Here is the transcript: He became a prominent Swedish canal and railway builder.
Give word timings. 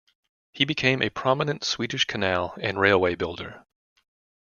He 0.51 0.65
became 0.65 1.03
a 1.03 1.11
prominent 1.11 1.63
Swedish 1.63 2.05
canal 2.05 2.57
and 2.59 2.79
railway 2.79 3.13
builder. 3.13 3.67